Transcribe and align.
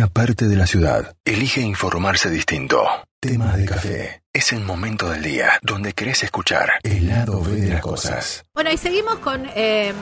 una 0.00 0.08
parte 0.08 0.48
de 0.48 0.56
la 0.56 0.66
ciudad 0.66 1.14
elige 1.26 1.60
informarse 1.60 2.30
distinto. 2.30 2.86
Temas 3.20 3.58
de 3.58 3.66
café. 3.66 4.22
Es 4.32 4.50
el 4.54 4.60
momento 4.60 5.10
del 5.10 5.22
día 5.22 5.58
donde 5.60 5.92
querés 5.92 6.22
escuchar 6.22 6.70
el 6.84 7.06
lado 7.06 7.42
B 7.42 7.56
de 7.56 7.68
las 7.68 7.82
cosas. 7.82 8.46
Bueno, 8.54 8.70
y 8.72 8.78
seguimos 8.78 9.18
con, 9.18 9.44
eh, 9.54 9.92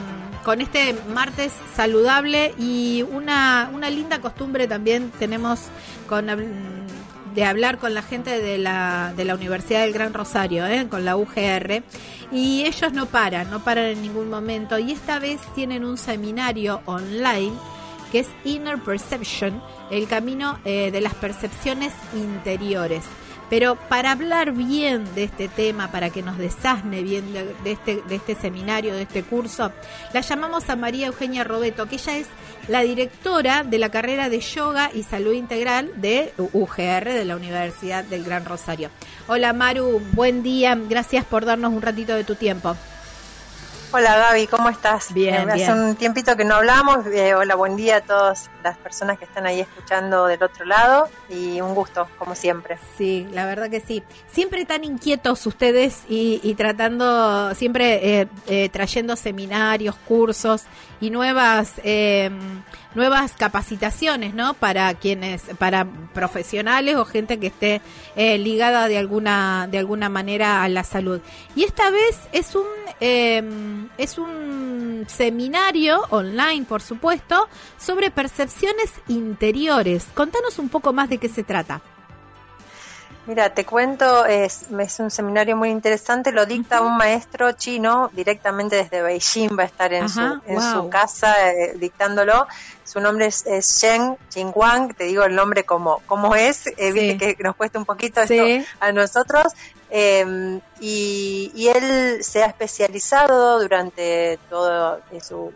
con 0.44 0.60
este 0.60 0.94
martes 1.12 1.52
saludable 1.74 2.54
y 2.60 3.04
una, 3.10 3.72
una 3.74 3.90
linda 3.90 4.20
costumbre 4.20 4.68
también 4.68 5.10
tenemos 5.18 5.62
con 6.08 6.28
de 7.34 7.44
hablar 7.44 7.78
con 7.78 7.92
la 7.92 8.02
gente 8.02 8.40
de 8.40 8.56
la, 8.56 9.12
de 9.16 9.24
la 9.24 9.34
Universidad 9.34 9.80
del 9.80 9.92
Gran 9.92 10.14
Rosario, 10.14 10.64
¿eh? 10.64 10.86
con 10.88 11.04
la 11.04 11.16
UGR, 11.16 11.82
y 12.30 12.62
ellos 12.66 12.92
no 12.92 13.06
paran, 13.06 13.50
no 13.50 13.64
paran 13.64 13.86
en 13.86 14.02
ningún 14.02 14.30
momento, 14.30 14.78
y 14.78 14.92
esta 14.92 15.18
vez 15.18 15.40
tienen 15.56 15.84
un 15.84 15.98
seminario 15.98 16.82
online 16.86 17.52
que 18.10 18.20
es 18.20 18.28
Inner 18.44 18.78
Perception, 18.78 19.62
el 19.90 20.08
camino 20.08 20.58
eh, 20.64 20.90
de 20.90 21.00
las 21.00 21.14
percepciones 21.14 21.92
interiores. 22.14 23.04
Pero 23.50 23.76
para 23.76 24.12
hablar 24.12 24.52
bien 24.52 25.06
de 25.14 25.24
este 25.24 25.48
tema, 25.48 25.90
para 25.90 26.10
que 26.10 26.22
nos 26.22 26.36
desasne 26.36 27.02
bien 27.02 27.32
de, 27.32 27.72
este, 27.72 28.02
de 28.02 28.16
este 28.16 28.34
seminario, 28.34 28.94
de 28.94 29.02
este 29.02 29.22
curso, 29.22 29.72
la 30.12 30.20
llamamos 30.20 30.68
a 30.68 30.76
María 30.76 31.06
Eugenia 31.06 31.44
Robeto, 31.44 31.86
que 31.86 31.96
ella 31.96 32.18
es 32.18 32.26
la 32.68 32.82
directora 32.82 33.64
de 33.64 33.78
la 33.78 33.90
carrera 33.90 34.28
de 34.28 34.40
Yoga 34.40 34.90
y 34.92 35.02
Salud 35.02 35.32
Integral 35.32 35.90
de 35.96 36.34
UGR, 36.36 37.04
de 37.04 37.24
la 37.24 37.36
Universidad 37.36 38.04
del 38.04 38.24
Gran 38.24 38.44
Rosario. 38.44 38.90
Hola 39.28 39.54
Maru, 39.54 40.02
buen 40.12 40.42
día, 40.42 40.78
gracias 40.88 41.24
por 41.24 41.46
darnos 41.46 41.72
un 41.72 41.80
ratito 41.80 42.14
de 42.14 42.24
tu 42.24 42.34
tiempo. 42.34 42.76
Hola 43.90 44.16
Gaby, 44.18 44.46
¿cómo 44.48 44.68
estás? 44.68 45.14
Bien, 45.14 45.48
eh, 45.48 45.52
Hace 45.52 45.72
un 45.72 45.96
tiempito 45.96 46.36
que 46.36 46.44
no 46.44 46.56
hablamos. 46.56 47.06
Eh, 47.06 47.34
hola, 47.34 47.54
buen 47.54 47.74
día 47.74 47.96
a 47.96 48.00
todas 48.02 48.50
las 48.68 48.78
personas 48.78 49.18
que 49.18 49.24
están 49.24 49.46
ahí 49.46 49.60
escuchando 49.60 50.26
del 50.26 50.42
otro 50.42 50.64
lado 50.64 51.08
y 51.28 51.60
un 51.60 51.74
gusto, 51.74 52.08
como 52.18 52.34
siempre. 52.34 52.78
Sí, 52.96 53.26
la 53.32 53.46
verdad 53.46 53.70
que 53.70 53.80
sí. 53.80 54.02
Siempre 54.26 54.64
tan 54.64 54.84
inquietos 54.84 55.46
ustedes 55.46 56.02
y, 56.08 56.54
tratando, 56.56 57.54
siempre 57.54 58.28
eh, 58.46 58.68
trayendo 58.68 59.16
seminarios, 59.16 59.94
cursos 60.06 60.64
y 61.00 61.10
nuevas 61.10 61.74
nuevas 62.94 63.32
capacitaciones, 63.34 64.34
¿no? 64.34 64.54
Para 64.54 64.92
quienes, 64.94 65.42
para 65.58 65.86
profesionales 66.14 66.96
o 66.96 67.04
gente 67.04 67.38
que 67.38 67.48
esté 67.48 67.80
ligada 68.16 68.88
de 68.88 68.98
alguna 68.98 69.68
de 69.70 69.78
alguna 69.78 70.08
manera 70.08 70.62
a 70.62 70.68
la 70.68 70.84
salud. 70.84 71.20
Y 71.54 71.64
esta 71.64 71.90
vez 71.90 72.18
es 72.32 72.54
un 72.54 72.66
Em, 73.00 73.88
es 73.96 74.18
un 74.18 75.04
seminario 75.06 76.00
online, 76.10 76.64
por 76.68 76.82
supuesto, 76.82 77.48
sobre 77.78 78.10
interiores. 79.08 80.06
Contanos 80.14 80.58
un 80.58 80.68
poco 80.68 80.92
más 80.92 81.08
de 81.08 81.18
qué 81.18 81.28
se 81.28 81.42
trata. 81.42 81.80
Mira, 83.28 83.52
te 83.52 83.66
cuento, 83.66 84.24
es, 84.24 84.62
es 84.70 85.00
un 85.00 85.10
seminario 85.10 85.54
muy 85.54 85.68
interesante, 85.68 86.32
lo 86.32 86.46
dicta 86.46 86.80
un 86.80 86.96
maestro 86.96 87.52
chino 87.52 88.08
directamente 88.14 88.76
desde 88.76 89.02
Beijing, 89.02 89.50
va 89.50 89.64
a 89.64 89.66
estar 89.66 89.92
en, 89.92 90.08
su, 90.08 90.40
en 90.46 90.62
su 90.62 90.88
casa 90.88 91.50
eh, 91.50 91.74
dictándolo. 91.76 92.46
Su 92.84 93.00
nombre 93.00 93.26
es, 93.26 93.44
Shen 93.44 94.16
Jingwang, 94.32 94.94
te 94.94 95.04
digo 95.04 95.24
el 95.24 95.34
nombre 95.34 95.64
como, 95.64 96.00
como 96.06 96.34
es, 96.36 96.68
eh, 96.68 97.18
que 97.18 97.36
nos 97.40 97.54
cuesta 97.54 97.78
un 97.78 97.84
poquito 97.84 98.22
esto 98.22 98.66
a 98.80 98.92
nosotros. 98.92 99.52
Em, 99.90 100.60
y, 100.80 101.68
él 101.68 102.24
se 102.24 102.42
ha 102.42 102.46
especializado 102.46 103.60
durante 103.60 104.38
toda 104.48 105.00
su, 105.22 105.52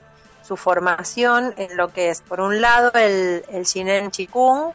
su, 0.52 0.56
formación 0.56 1.54
en 1.56 1.76
lo 1.76 1.92
que 1.92 2.10
es, 2.10 2.20
por 2.20 2.40
un 2.40 2.60
lado, 2.60 2.92
el, 2.94 3.44
el 3.50 3.64
Shinen 3.64 4.10
Chikung, 4.10 4.72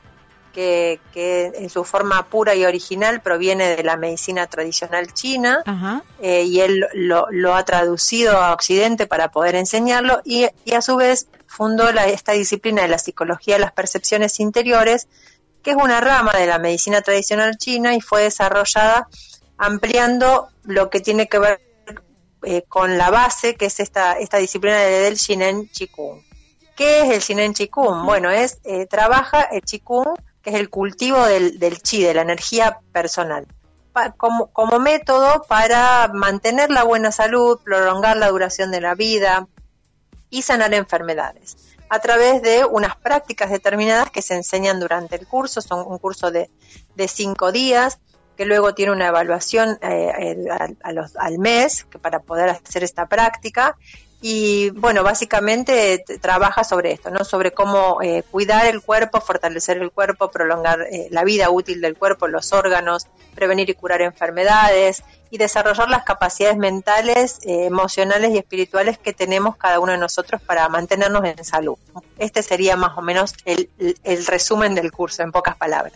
que, 1.13 1.51
en 1.55 1.69
su 1.69 1.83
forma 1.83 2.27
pura 2.29 2.55
y 2.55 2.65
original 2.65 3.21
proviene 3.21 3.75
de 3.75 3.83
la 3.83 3.95
medicina 3.95 4.47
tradicional 4.47 5.13
china 5.13 5.63
eh, 6.19 6.43
y 6.43 6.61
él 6.61 6.87
lo, 6.93 7.55
ha 7.55 7.63
traducido 7.63 8.37
a 8.37 8.53
Occidente 8.53 9.05
para 9.05 9.29
poder 9.29 9.55
enseñarlo 9.55 10.21
y, 10.23 10.45
a 10.73 10.81
su 10.81 10.95
vez 10.95 11.27
fundó 11.45 11.91
la, 11.91 12.07
esta 12.07 12.31
disciplina 12.31 12.81
de 12.81 12.87
la 12.87 12.97
psicología 12.97 13.55
de 13.55 13.61
las 13.61 13.71
percepciones 13.71 14.39
interiores, 14.39 15.07
que 15.61 15.71
es 15.71 15.77
una 15.77 16.01
rama 16.01 16.33
de 16.33 16.47
la 16.47 16.57
medicina 16.57 17.01
tradicional 17.01 17.57
china 17.57 17.93
y 17.93 18.01
fue 18.01 18.23
desarrollada 18.23 19.07
ampliando 19.57 20.49
lo 20.63 20.89
que 20.89 21.01
tiene 21.01 21.27
que 21.27 21.39
ver 21.39 21.66
eh, 22.43 22.63
con 22.67 22.97
la 22.97 23.09
base, 23.09 23.55
que 23.55 23.65
es 23.65 23.79
esta, 23.79 24.13
esta 24.13 24.37
disciplina 24.37 24.77
del 24.77 25.15
Shinen 25.15 25.69
Chikung. 25.69 26.21
¿Qué 26.75 27.01
es 27.01 27.09
el 27.09 27.21
Shinen 27.21 27.53
Chikung? 27.53 28.05
Bueno, 28.05 28.29
es 28.29 28.59
eh, 28.63 28.85
trabaja 28.85 29.41
el 29.41 29.61
Chikung 29.61 30.17
es 30.47 30.55
el 30.55 30.69
cultivo 30.69 31.25
del, 31.25 31.81
chi, 31.81 32.03
de 32.03 32.13
la 32.13 32.21
energía 32.21 32.79
personal, 32.93 33.45
como, 34.15 34.47
como 34.53 34.79
método 34.79 35.43
para 35.47 36.09
mantener 36.13 36.69
la 36.69 36.83
buena 36.83 37.11
salud, 37.11 37.59
prolongar 37.63 38.15
la 38.15 38.29
duración 38.29 38.71
de 38.71 38.79
la 38.79 38.95
vida 38.95 39.45
y 40.29 40.43
sanar 40.43 40.73
enfermedades 40.73 41.57
a 41.89 41.99
través 41.99 42.41
de 42.41 42.65
unas 42.65 42.95
prácticas 42.95 43.49
determinadas 43.49 44.09
que 44.09 44.21
se 44.21 44.35
enseñan 44.35 44.79
durante 44.79 45.15
el 45.15 45.27
curso, 45.27 45.61
son 45.61 45.85
un 45.85 45.97
curso 45.99 46.31
de, 46.31 46.49
cinco 47.07 47.51
días, 47.51 47.99
que 48.37 48.45
luego 48.45 48.73
tiene 48.73 48.91
una 48.91 49.07
evaluación 49.07 49.77
eh, 49.81 50.47
al 50.83 51.39
mes 51.39 51.85
para 52.01 52.19
poder 52.19 52.49
hacer 52.49 52.83
esta 52.83 53.07
práctica 53.07 53.75
y 54.19 54.71
bueno, 54.71 55.03
básicamente 55.03 56.03
trabaja 56.21 56.63
sobre 56.63 56.91
esto, 56.91 57.11
¿no? 57.11 57.23
Sobre 57.23 57.51
cómo 57.51 58.01
eh, 58.01 58.23
cuidar 58.31 58.65
el 58.65 58.81
cuerpo, 58.81 59.21
fortalecer 59.21 59.77
el 59.77 59.91
cuerpo, 59.91 60.31
prolongar 60.31 60.87
eh, 60.89 61.07
la 61.11 61.23
vida 61.23 61.51
útil 61.51 61.81
del 61.81 61.95
cuerpo, 61.95 62.27
los 62.27 62.51
órganos, 62.51 63.05
prevenir 63.35 63.69
y 63.69 63.75
curar 63.75 64.01
enfermedades 64.01 65.03
y 65.29 65.37
desarrollar 65.37 65.89
las 65.89 66.03
capacidades 66.03 66.57
mentales, 66.57 67.39
emocionales 67.43 68.31
y 68.31 68.37
espirituales 68.37 68.97
que 68.97 69.13
tenemos 69.13 69.55
cada 69.55 69.79
uno 69.79 69.91
de 69.91 69.99
nosotros 69.99 70.41
para 70.41 70.67
mantenernos 70.67 71.23
en 71.25 71.43
salud. 71.43 71.77
Este 72.17 72.41
sería 72.41 72.75
más 72.75 72.97
o 72.97 73.01
menos 73.01 73.35
el 73.45 74.25
resumen 74.25 74.73
del 74.73 74.91
curso, 74.91 75.21
en 75.21 75.31
pocas 75.31 75.57
palabras. 75.57 75.93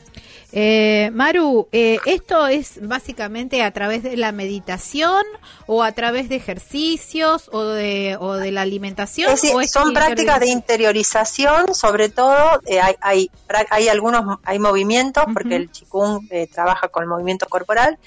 Eh, 0.54 1.12
Maru, 1.14 1.68
eh, 1.72 2.00
¿esto 2.06 2.48
es 2.48 2.86
básicamente 2.86 3.64
a 3.64 3.72
través 3.72 4.04
de 4.04 4.18
la 4.18 4.34
meditación 4.34 5.24
o 5.66 5.82
a 5.82 5.94
través 5.94 6.28
de 6.28 6.36
ejercicios 6.36 7.50
o 7.54 7.64
de, 7.64 8.18
o 8.20 8.34
de 8.34 8.52
la 8.52 8.62
alimentación? 8.62 9.38
son 9.38 9.94
prácticas 9.94 10.42
de 10.42 10.50
interiorización, 10.50 11.74
sobre 11.74 12.10
todo 12.10 12.60
eh, 12.66 12.82
hay, 12.82 12.96
hay, 13.00 13.32
hay, 13.70 13.88
algunos 13.88 14.40
hay 14.44 14.60
movimientos, 14.60 15.24
porque 15.34 15.56
el 15.56 15.72
chikung 15.72 16.28
eh, 16.30 16.48
trabaja 16.48 16.90
con 16.90 17.04
el 17.04 17.10
movimiento 17.10 17.46
corporal, 17.48 17.98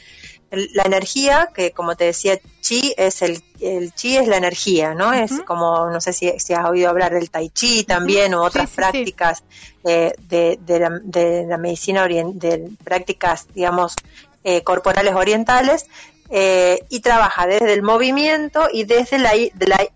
la 0.72 0.84
energía, 0.84 1.50
que 1.54 1.72
como 1.72 1.97
te 1.97 2.04
decía, 2.04 2.38
chi 2.60 2.94
es 2.97 3.22
el, 3.22 3.42
el 3.60 3.92
chi 3.94 4.16
es 4.16 4.28
la 4.28 4.37
energía, 4.37 4.94
¿no? 4.94 5.12
Es 5.12 5.41
como, 5.42 5.91
no 5.91 6.00
sé 6.00 6.12
si, 6.12 6.32
si, 6.38 6.54
has 6.54 6.69
oído 6.69 6.88
hablar 6.88 7.12
del 7.12 7.31
tai 7.31 7.50
chi 7.50 7.84
también 7.84 8.34
o 8.34 8.42
otras 8.42 8.70
prácticas 8.70 9.43
eh, 9.84 10.12
de, 10.28 10.59
de, 10.60 10.81
la, 10.81 11.00
de, 11.03 11.47
la, 11.47 11.59
medicina, 11.59 12.06
de 12.06 12.70
prácticas, 12.82 13.47
digamos, 13.54 13.94
eh, 14.43 14.62
corporales 14.62 15.14
orientales. 15.14 15.87
Eh, 16.31 16.81
y 16.88 17.00
trabaja 17.00 17.47
desde 17.47 17.75
el 17.75 17.82
movimiento 17.82 18.69
y 18.72 18.84
desde 18.84 19.19
la, 19.19 19.32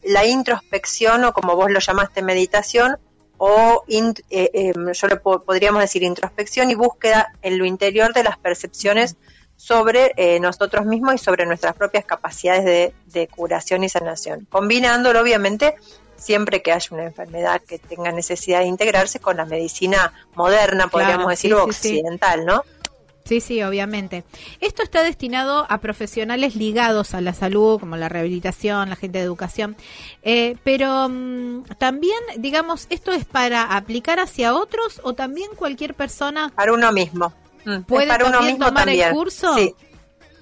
la, 0.02 0.26
introspección 0.26 1.24
o 1.24 1.32
como 1.32 1.56
vos 1.56 1.70
lo 1.70 1.80
llamaste 1.80 2.20
meditación 2.20 2.98
o 3.38 3.82
em, 3.88 4.12
yo 4.92 5.06
le 5.06 5.16
podríamos 5.16 5.80
decir 5.80 6.02
introspección 6.02 6.70
y 6.70 6.74
búsqueda 6.74 7.32
en 7.41 7.56
lo 7.56 7.64
interior 7.64 8.12
de 8.12 8.24
las 8.24 8.36
percepciones 8.36 9.16
sobre 9.58 10.12
eh, 10.16 10.38
nosotros 10.38 10.86
mismos 10.86 11.16
y 11.16 11.19
sobre 11.19 11.44
nuestras 11.44 11.74
propias 11.74 12.04
capacidades 12.04 12.94
de, 13.04 13.26
curación 13.26 13.82
y 13.82 13.88
sanación, 13.88 14.46
combinándolo 14.48 15.20
obviamente 15.20 15.74
siempre 16.16 16.62
que 16.62 16.72
haya 16.72 16.88
una 16.92 17.04
enfermedad 17.04 17.60
que 17.60 17.78
tenga 17.78 18.12
necesidad 18.12 18.60
de 18.60 18.66
integrarse 18.66 19.18
con 19.18 19.36
la 19.36 19.44
medicina 19.44 20.12
moderna, 20.34 20.88
podríamos 20.88 21.28
decir, 21.28 21.54
occidental, 21.54 22.47
¿no? 22.47 22.62
Sí, 23.24 23.41
sí, 23.41 23.62
obviamente. 23.62 24.24
Esto 24.60 24.83
está 24.83 25.03
destinado 25.03 25.66
a 25.68 25.78
profesionales 25.80 26.56
ligados 26.56 27.12
a 27.12 27.21
la 27.21 27.34
salud, 27.34 27.78
como 27.78 27.97
la 27.97 28.09
rehabilitación, 28.09 28.88
la 28.88 28.97
gente 28.97 29.18
de 29.18 29.24
educación, 29.24 29.77
eh, 30.22 30.56
pero 30.65 31.09
mm, 31.10 31.65
también, 31.78 32.18
digamos, 32.38 32.86
esto 32.91 33.12
es 33.12 33.27
para 33.27 33.77
aplicar 33.77 34.18
hacia 34.18 34.54
otros 34.54 35.00
o 35.04 35.12
también 35.12 35.50
cualquier 35.56 35.94
persona. 35.94 36.50
Para 36.54 36.72
uno 36.72 36.91
mismo. 36.91 37.34
Mm, 37.68 37.82
¿Puede 37.82 38.06
para 38.06 38.24
uno 38.24 38.41
mismo 38.41 38.65
tomar 38.65 38.88
el 38.88 39.10
curso? 39.10 39.54
Sí. 39.54 39.74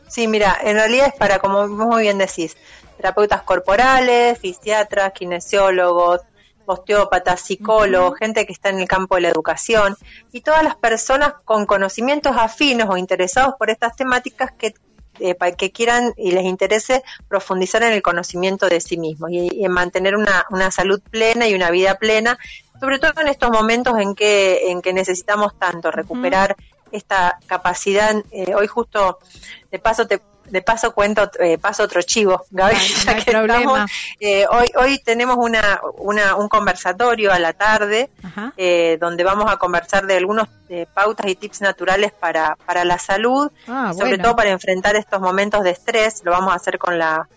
sí, 0.07 0.29
mira, 0.29 0.57
en 0.63 0.77
realidad 0.77 1.09
es 1.09 1.15
para, 1.15 1.41
como 1.41 1.67
muy 1.67 2.03
bien 2.03 2.19
decís, 2.19 2.57
terapeutas 2.97 3.43
corporales, 3.43 4.39
fisiatras, 4.39 5.13
kinesiólogos, 5.13 6.21
osteópatas, 6.67 7.41
psicólogos, 7.41 8.17
gente 8.19 8.47
que 8.47 8.53
está 8.53 8.69
en 8.69 8.79
el 8.79 8.87
campo 8.87 9.17
de 9.17 9.23
la 9.23 9.29
educación 9.31 9.97
y 10.31 10.41
todas 10.41 10.63
las 10.63 10.77
personas 10.77 11.35
con 11.45 11.67
conocimientos 11.67 12.37
afines 12.37 12.87
o 12.89 12.97
interesados 12.97 13.55
por 13.59 13.71
estas 13.71 13.97
temáticas 13.97 14.53
que 14.53 14.75
eh, 15.19 15.35
que 15.57 15.73
quieran 15.73 16.13
y 16.19 16.33
les 16.33 16.45
interese 16.45 17.03
profundizar 17.27 17.83
en 17.83 17.95
el 17.95 18.03
conocimiento 18.03 18.69
de 18.69 18.83
sí 18.83 18.99
mismos 18.99 19.31
y, 19.31 19.65
en 19.65 19.73
mantener 19.73 20.15
una, 20.15 20.45
una, 20.51 20.71
salud 20.71 21.01
plena 21.11 21.49
y 21.49 21.55
una 21.55 21.71
vida 21.71 21.95
plena 21.95 22.39
sobre 22.81 22.99
todo 22.99 23.21
en 23.21 23.29
estos 23.29 23.51
momentos 23.51 23.99
en 23.99 24.15
que, 24.15 24.71
en 24.71 24.83
que 24.83 24.93
necesitamos 24.93 25.59
tanto 25.59 25.91
recuperar 25.91 26.57
esta 26.97 27.39
capacidad. 27.47 28.15
Eh, 28.31 28.55
hoy 28.55 28.67
justo, 28.67 29.19
de 29.71 29.79
paso 29.79 30.07
te 30.07 30.21
de 30.51 30.63
paso 30.63 30.93
cuento, 30.93 31.31
eh, 31.41 31.59
paso 31.59 31.83
otro 31.83 32.03
chivo, 32.03 32.45
Gaby, 32.51 32.77
eh, 34.21 34.47
hoy, 34.51 34.67
hoy 34.77 34.99
tenemos 34.99 35.37
una, 35.39 35.81
una, 35.99 36.37
un 36.37 36.49
conversatorio 36.49 37.33
a 37.33 37.39
la 37.39 37.53
tarde 37.53 38.11
eh, 38.57 38.97
donde 39.01 39.25
vamos 39.25 39.51
a 39.51 39.57
conversar 39.57 40.07
de 40.07 40.17
algunos 40.17 40.49
pautas 40.95 41.27
y 41.27 41.37
tips 41.37 41.61
naturales 41.61 42.13
para, 42.13 42.57
para 42.67 42.85
la 42.85 42.99
salud, 42.99 43.51
ah, 43.69 43.93
sobre 43.97 44.19
todo 44.19 44.35
para 44.35 44.51
enfrentar 44.51 44.97
estos 44.97 45.21
momentos 45.21 45.63
de 45.63 45.71
estrés. 45.71 46.23
Lo 46.25 46.33
vamos 46.33 46.53
a 46.53 46.57
hacer 46.57 46.79
con 46.79 46.99
la 46.99 47.29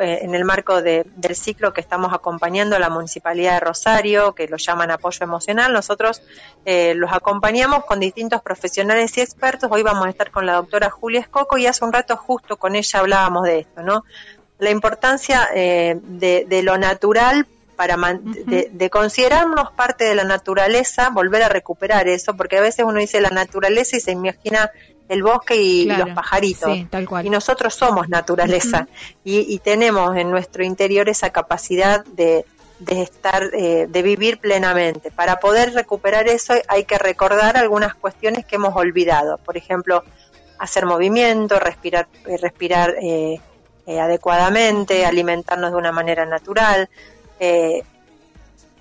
eh, 0.00 0.20
en 0.22 0.34
el 0.34 0.46
marco 0.46 0.80
del 0.80 1.36
ciclo 1.36 1.74
que 1.74 1.82
estamos 1.82 2.14
acompañando 2.14 2.76
a 2.76 2.78
la 2.78 2.88
Municipalidad 2.88 3.54
de 3.54 3.60
Rosario, 3.60 4.34
que 4.34 4.48
lo 4.48 4.56
llaman 4.56 4.90
apoyo 4.90 5.22
emocional. 5.22 5.70
Nosotros 5.70 6.22
eh, 6.64 6.94
los 6.94 7.12
acompañamos 7.12 7.84
con 7.84 8.00
distintos 8.00 8.40
profesionales 8.40 9.16
y 9.18 9.20
expertos. 9.20 9.70
Hoy 9.70 9.82
vamos 9.82 10.06
a 10.06 10.08
estar 10.08 10.30
con 10.30 10.46
la 10.46 10.54
doctora 10.54 10.88
Julia 10.88 11.20
Escoco 11.20 11.58
y 11.58 11.66
hace 11.66 11.84
un 11.84 11.92
rato 11.92 12.16
justo 12.16 12.56
con 12.56 12.74
ella 12.74 13.00
hablábamos 13.00 13.44
de 13.44 13.58
esto, 13.58 13.82
¿no? 13.82 14.04
La 14.58 14.70
importancia 14.70 15.48
eh, 15.54 15.98
de, 16.00 16.62
lo 16.62 16.78
natural 16.78 17.46
para 17.76 17.96
de, 17.96 18.70
de, 18.72 18.90
considerarnos 18.90 19.72
parte 19.72 20.04
de 20.04 20.14
la 20.14 20.24
naturaleza, 20.24 21.10
volver 21.10 21.42
a 21.42 21.48
recuperar 21.50 22.08
eso, 22.08 22.34
porque 22.34 22.56
a 22.56 22.60
veces 22.62 22.86
uno 22.86 22.98
dice 22.98 23.20
la 23.20 23.30
naturaleza 23.30 23.96
y 23.96 24.00
se 24.00 24.12
imagina 24.12 24.70
el 25.08 25.22
bosque 25.22 25.56
y 25.56 25.86
los 25.86 26.10
pajaritos. 26.10 26.70
Y 27.22 27.30
nosotros 27.30 27.74
somos 27.74 28.08
naturaleza 28.08 28.88
y, 29.24 29.58
tenemos 29.58 30.16
en 30.16 30.30
nuestro 30.30 30.64
interior 30.64 31.08
esa 31.08 31.30
capacidad 31.30 32.04
de, 32.04 32.44
estar, 32.88 33.50
eh, 33.52 33.86
de 33.88 34.02
vivir 34.02 34.38
plenamente. 34.38 35.10
Para 35.10 35.38
poder 35.40 35.72
recuperar 35.74 36.28
eso 36.28 36.54
hay 36.68 36.84
que 36.84 36.98
recordar 36.98 37.56
algunas 37.56 37.94
cuestiones 37.94 38.44
que 38.46 38.56
hemos 38.56 38.74
olvidado. 38.76 39.38
Por 39.38 39.56
ejemplo, 39.56 40.02
hacer 40.58 40.86
movimiento, 40.86 41.58
respirar, 41.58 42.08
eh, 42.26 42.36
respirar 42.36 42.94
eh, 43.00 43.38
adecuadamente, 43.86 45.04
alimentarnos 45.04 45.72
de 45.72 45.76
una 45.76 45.92
manera 45.92 46.24
natural, 46.24 46.88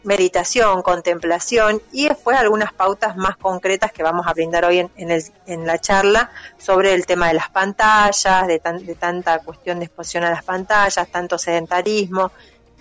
meditación, 0.04 0.82
contemplación 0.82 1.82
y 1.92 2.08
después 2.08 2.38
algunas 2.38 2.74
pautas 2.74 3.16
más 3.18 3.38
concretas 3.38 3.92
que 3.92 4.04
vamos 4.04 4.26
a 4.28 4.34
brindar 4.34 4.66
hoy 4.66 4.80
en, 4.80 5.12
el, 5.12 5.24
en 5.46 5.66
la 5.68 5.78
charla 5.80 6.32
sobre 6.58 6.94
el 6.94 7.06
tema 7.06 7.28
de 7.28 7.36
las 7.36 7.50
pantallas, 7.50 8.48
de, 8.48 8.60
de, 8.60 8.96
tanta 8.96 9.40
cuestión 9.40 9.80
de 9.80 9.86
exposición 9.86 10.24
a 10.24 10.32
las 10.32 10.44
pantallas, 10.44 11.08
tanto 11.10 11.38
sedentarismo. 11.38 12.32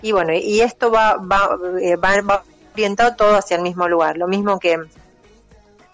Y 0.03 0.13
bueno, 0.13 0.33
y 0.33 0.61
esto 0.61 0.91
va, 0.91 1.17
va, 1.17 1.51
eh, 1.81 1.97
va, 1.97 2.43
orientado 2.73 3.15
todo 3.17 3.37
hacia 3.37 3.57
el 3.57 3.63
mismo 3.63 3.87
lugar, 3.87 4.17
lo 4.17 4.27
mismo 4.27 4.59
que, 4.59 4.79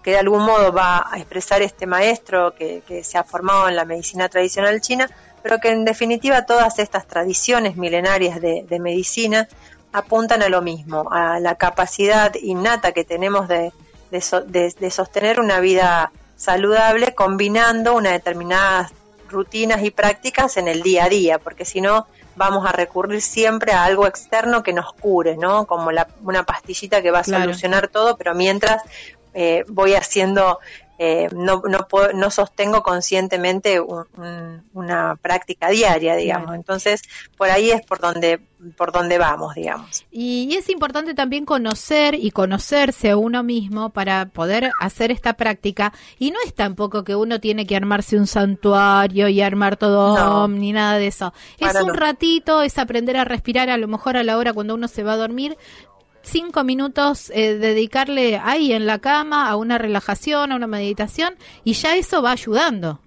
que 0.05 0.13
de 0.13 0.19
algún 0.19 0.45
modo 0.45 0.73
va 0.73 1.09
a 1.11 1.19
expresar 1.19 1.61
este 1.63 1.87
maestro 1.87 2.55
que, 2.55 2.83
que 2.87 3.03
se 3.03 3.19
ha 3.19 3.25
formado 3.25 3.69
en 3.69 3.75
la 3.75 3.85
medicina 3.85 4.29
tradicional 4.29 4.81
china, 4.81 5.11
pero 5.43 5.59
que 5.59 5.71
en 5.71 5.85
definitiva 5.85 6.47
todas 6.47 6.79
estas 6.79 7.09
tradiciones 7.09 7.77
milenarias 7.77 8.41
de, 8.41 8.65
de 8.69 8.79
medicina 8.79 9.49
apuntan 9.97 10.43
a 10.43 10.51
lo 10.51 10.61
mismo, 10.61 11.09
a 11.11 11.41
la 11.41 11.55
capacidad 11.55 12.35
innata 12.35 12.93
que 12.93 13.03
tenemos 13.03 13.49
de, 13.49 13.73
de, 14.11 14.91
sostener 14.91 15.41
una 15.41 15.59
vida 15.59 16.13
saludable 16.37 17.15
combinando 17.15 17.95
unas 17.95 18.13
determinadas 18.13 18.93
rutinas 19.31 19.83
y 19.83 19.91
prácticas 19.91 20.59
en 20.59 20.69
el 20.69 20.83
día 20.83 21.05
a 21.05 21.09
día, 21.09 21.39
porque 21.39 21.65
si 21.65 21.81
no 21.81 22.07
vamos 22.37 22.67
a 22.67 22.73
recurrir 22.73 23.23
siempre 23.23 23.73
a 23.73 23.85
algo 23.85 24.07
externo 24.07 24.63
que 24.63 24.75
nos 24.75 24.93
cure, 24.93 25.39
¿no? 25.39 25.67
Como 25.67 25.91
la, 25.91 26.07
una 26.23 26.45
pastillita 26.45 27.01
que 27.01 27.11
va 27.11 27.21
a 27.21 27.25
solucionar 27.25 27.89
todo, 27.89 28.19
pero 28.19 28.35
mientras 28.35 28.83
eh, 29.33 29.65
voy 29.67 29.95
haciendo 29.95 30.59
eh, 30.99 31.29
no, 31.33 31.63
no, 31.67 31.87
no 32.15 32.31
sostengo 32.31 32.83
conscientemente 32.83 33.81
una 33.81 35.17
práctica 35.21 35.69
diaria, 35.69 36.17
digamos. 36.17 36.55
Entonces, 36.55 37.03
por 37.37 37.51
ahí 37.51 37.71
es 37.71 37.85
por 37.85 38.01
donde, 38.01 38.41
por 38.77 38.93
donde 38.93 39.19
vamos, 39.19 39.55
digamos. 39.55 40.07
Y 40.11 40.55
es 40.57 40.71
importante 40.71 41.15
también 41.15 41.45
conocer 41.45 42.15
y 42.15 42.31
conocerse 42.31 43.11
a 43.11 43.17
uno 43.17 43.43
mismo 43.43 43.91
para 43.91 44.27
poder 44.27 44.71
hacer 44.81 45.11
esta 45.11 45.35
práctica. 45.35 45.93
Y 46.19 46.31
no 46.31 46.39
es 46.45 46.55
tampoco 46.55 47.05
que 47.05 47.15
uno 47.15 47.41
tiene 47.41 47.67
que 47.67 47.77
armarse 47.77 48.17
un 48.17 48.27
santuario 48.27 49.29
y 49.29 49.43
armar 49.43 49.77
todo 49.77 50.49
ni 50.49 50.73
nada 50.73 50.99
de 50.99 51.09
eso. 51.09 51.35
Es 51.59 51.75
un 51.81 51.95
ratito, 51.95 52.63
es 52.63 52.79
aprender 52.79 53.17
a 53.19 53.25
respirar 53.25 53.69
a 53.69 53.77
lo 53.77 53.89
mejor 53.89 54.17
a 54.17 54.25
la 54.25 54.39
hora 54.39 54.53
cuando 54.53 54.75
uno 54.75 54.89
se 54.89 55.03
va 55.03 55.13
a 55.13 55.17
dormir, 55.17 55.59
cinco 56.27 56.65
minutos 56.65 57.31
eh, 57.35 57.55
dedicarle 57.55 58.41
ahí 58.43 58.73
en 58.73 58.87
la 58.87 58.99
cama 58.99 59.49
a 59.49 59.57
una 59.57 59.79
relajación, 59.79 60.53
a 60.53 60.57
una 60.57 60.67
meditación 60.67 61.37
y 61.65 61.73
ya 61.75 61.97
eso 61.97 62.23
va 62.23 62.33
ayudando. 62.33 63.01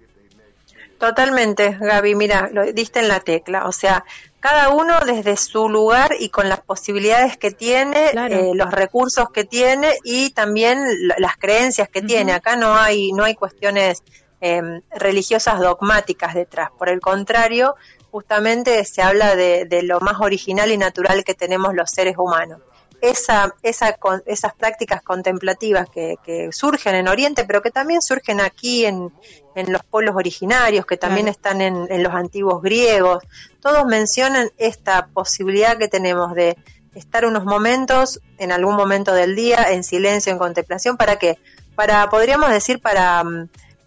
Totalmente, 0.98 1.78
Gaby, 1.80 2.14
mira, 2.14 2.50
lo 2.52 2.64
diste 2.72 3.00
en 3.00 3.08
la 3.08 3.20
tecla, 3.20 3.66
o 3.66 3.72
sea, 3.72 4.04
cada 4.38 4.68
uno 4.70 5.00
desde 5.06 5.36
su 5.36 5.68
lugar 5.68 6.14
y 6.18 6.28
con 6.28 6.48
las 6.48 6.60
posibilidades 6.60 7.38
que 7.38 7.50
tiene, 7.50 8.10
eh, 8.10 8.52
los 8.54 8.70
recursos 8.70 9.30
que 9.30 9.44
tiene 9.44 9.94
y 10.04 10.30
también 10.30 10.78
las 11.18 11.36
creencias 11.36 11.88
que 11.88 12.02
tiene. 12.02 12.32
Acá 12.32 12.56
no 12.56 12.74
hay 12.74 13.12
no 13.12 13.24
hay 13.24 13.34
cuestiones 13.34 14.02
em, 14.42 14.82
religiosas 14.90 15.58
dogmáticas 15.60 16.34
detrás. 16.34 16.70
Por 16.78 16.88
el 16.88 17.00
contrario, 17.00 17.76
justamente 18.10 18.84
se 18.84 19.02
habla 19.02 19.36
de, 19.36 19.66
de, 19.66 19.82
lo 19.82 20.00
más 20.00 20.20
original 20.20 20.70
y 20.70 20.78
natural 20.78 21.24
que 21.24 21.34
tenemos 21.34 21.74
los 21.74 21.90
seres 21.90 22.16
humanos 22.18 22.60
esa, 23.00 23.54
esa, 23.62 23.96
esas 24.26 24.54
prácticas 24.54 25.02
contemplativas 25.02 25.88
que, 25.88 26.16
que, 26.24 26.52
surgen 26.52 26.94
en 26.94 27.08
Oriente, 27.08 27.44
pero 27.44 27.62
que 27.62 27.70
también 27.70 28.02
surgen 28.02 28.40
aquí 28.40 28.84
en, 28.84 29.12
en 29.54 29.72
los 29.72 29.82
pueblos 29.84 30.14
originarios, 30.16 30.86
que 30.86 30.96
también 30.96 31.28
están 31.28 31.60
en, 31.60 31.86
en, 31.90 32.02
los 32.02 32.14
antiguos 32.14 32.62
griegos, 32.62 33.22
todos 33.60 33.86
mencionan 33.86 34.50
esta 34.58 35.06
posibilidad 35.08 35.78
que 35.78 35.88
tenemos 35.88 36.34
de 36.34 36.56
estar 36.94 37.24
unos 37.24 37.44
momentos, 37.44 38.20
en 38.38 38.52
algún 38.52 38.76
momento 38.76 39.14
del 39.14 39.36
día, 39.36 39.70
en 39.70 39.84
silencio, 39.84 40.32
en 40.32 40.38
contemplación, 40.38 40.96
¿para 40.96 41.16
qué? 41.16 41.38
Para, 41.74 42.08
podríamos 42.08 42.50
decir, 42.50 42.80
para... 42.80 43.22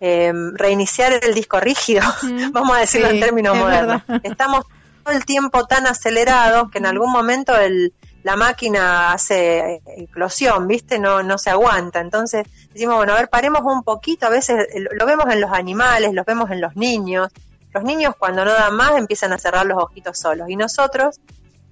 Eh, 0.05 0.33
reiniciar 0.55 1.13
el 1.23 1.33
disco 1.33 1.61
rígido, 1.61 2.01
vamos 2.51 2.75
a 2.75 2.81
decirlo 2.81 3.07
en 3.07 3.21
términos 3.21 3.55
modernos. 3.55 4.01
Estamos 4.23 4.65
todo 5.01 5.15
el 5.15 5.23
tiempo 5.23 5.65
tan 5.65 5.87
acelerados 5.87 6.69
que 6.71 6.79
en 6.79 6.87
algún 6.87 7.09
momento 7.09 7.55
el, 7.55 7.93
la 8.23 8.35
máquina 8.37 9.11
hace 9.11 9.81
eclosión, 9.97 10.67
¿viste? 10.67 10.97
No, 10.97 11.21
no 11.23 11.37
se 11.37 11.49
aguanta. 11.49 11.99
Entonces 11.99 12.47
decimos, 12.71 12.95
bueno, 12.95 13.13
a 13.13 13.17
ver, 13.17 13.29
paremos 13.29 13.61
un 13.65 13.83
poquito. 13.83 14.25
A 14.25 14.29
veces 14.29 14.67
lo 14.75 15.05
vemos 15.05 15.25
en 15.31 15.41
los 15.41 15.51
animales, 15.51 16.13
lo 16.13 16.23
vemos 16.23 16.49
en 16.49 16.61
los 16.61 16.75
niños. 16.75 17.29
Los 17.73 17.83
niños 17.83 18.15
cuando 18.17 18.45
no 18.45 18.53
dan 18.53 18.75
más 18.75 18.97
empiezan 18.97 19.33
a 19.33 19.37
cerrar 19.37 19.65
los 19.65 19.77
ojitos 19.77 20.17
solos. 20.17 20.49
Y 20.49 20.55
nosotros, 20.55 21.19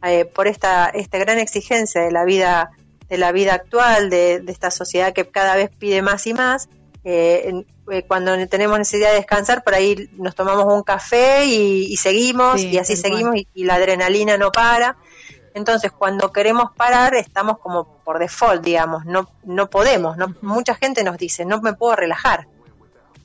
eh, 0.03 0.25
por 0.25 0.47
esta, 0.47 0.89
esta 0.89 1.17
gran 1.17 1.39
exigencia 1.39 2.01
de 2.01 2.11
la 2.11 2.25
vida, 2.25 2.71
de 3.07 3.17
la 3.17 3.31
vida 3.31 3.53
actual, 3.53 4.09
de, 4.09 4.43
esta 4.47 4.71
sociedad 4.71 5.13
que 5.13 5.29
cada 5.29 5.55
vez 5.55 5.69
pide 5.69 6.01
más 6.01 6.27
y 6.27 6.33
más, 6.33 6.67
eh, 7.03 7.63
eh, 7.89 8.03
cuando 8.03 8.47
tenemos 8.47 8.77
necesidad 8.77 9.09
de 9.09 9.15
descansar, 9.15 9.63
por 9.63 9.73
ahí 9.73 10.09
nos 10.17 10.35
tomamos 10.35 10.65
un 10.65 10.83
café 10.83 11.45
y, 11.45 11.95
seguimos, 11.97 12.61
y 12.61 12.77
así 12.77 12.95
seguimos, 12.95 13.35
y, 13.53 13.63
la 13.63 13.75
adrenalina 13.75 14.37
no 14.37 14.51
para. 14.51 14.97
Entonces, 15.53 15.91
cuando 15.91 16.31
queremos 16.31 16.71
parar, 16.75 17.15
estamos 17.15 17.59
como 17.59 17.85
por 18.03 18.19
default, 18.19 18.63
digamos, 18.63 19.05
no, 19.05 19.29
no 19.43 19.69
podemos. 19.69 20.17
No, 20.17 20.33
mucha 20.41 20.75
gente 20.75 21.03
nos 21.03 21.17
dice, 21.17 21.45
no 21.45 21.61
me 21.61 21.73
puedo 21.73 21.95
relajar. 21.95 22.47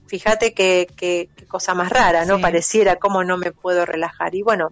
Fíjate 0.07 0.53
qué, 0.53 0.89
qué, 0.97 1.29
cosa 1.49 1.75
más 1.75 1.91
rara, 1.91 2.25
¿no? 2.25 2.41
Pareciera 2.41 2.97
como 2.97 3.25
no 3.25 3.37
me 3.37 3.53
puedo 3.53 3.87
relajar. 3.87 4.35
Y 4.35 4.43
bueno, 4.43 4.71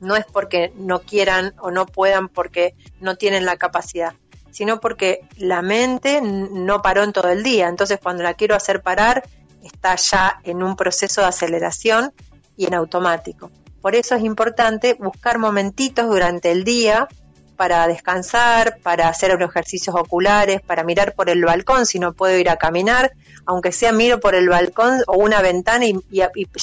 no 0.00 0.16
es 0.16 0.24
porque 0.26 0.72
no 0.76 1.00
quieran 1.00 1.54
o 1.60 1.70
no 1.70 1.86
puedan 1.86 2.28
porque 2.28 2.74
no 3.00 3.16
tienen 3.16 3.44
la 3.44 3.56
capacidad, 3.56 4.14
sino 4.50 4.80
porque 4.80 5.20
la 5.36 5.62
mente 5.62 6.20
no 6.22 6.82
paró 6.82 7.02
en 7.02 7.12
todo 7.12 7.28
el 7.30 7.42
día. 7.42 7.68
Entonces, 7.68 7.98
cuando 8.02 8.22
la 8.22 8.34
quiero 8.34 8.54
hacer 8.54 8.82
parar, 8.82 9.24
está 9.62 9.96
ya 9.96 10.40
en 10.44 10.62
un 10.62 10.76
proceso 10.76 11.20
de 11.20 11.28
aceleración 11.28 12.12
y 12.56 12.66
en 12.66 12.74
automático. 12.74 13.50
Por 13.80 13.94
eso 13.94 14.14
es 14.14 14.24
importante 14.24 14.94
buscar 14.94 15.38
momentitos 15.38 16.06
durante 16.08 16.50
el 16.50 16.64
día 16.64 17.08
para 17.56 17.86
descansar, 17.88 18.78
para 18.82 19.08
hacer 19.08 19.36
los 19.38 19.50
ejercicios 19.50 19.96
oculares, 19.96 20.60
para 20.60 20.84
mirar 20.84 21.14
por 21.14 21.30
el 21.30 21.44
balcón 21.44 21.86
si 21.86 21.98
no 21.98 22.12
puedo 22.12 22.36
ir 22.36 22.50
a 22.50 22.56
caminar, 22.56 23.12
aunque 23.46 23.72
sea 23.72 23.92
miro 23.92 24.20
por 24.20 24.34
el 24.34 24.48
balcón 24.48 25.00
o 25.06 25.16
una 25.16 25.40
ventana 25.40 25.86
y, 25.86 25.98